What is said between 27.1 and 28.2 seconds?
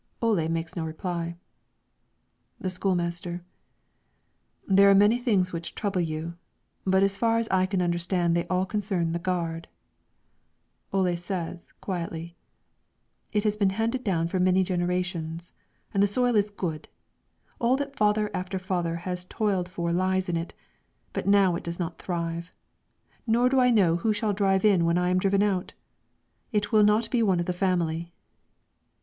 be one of the family."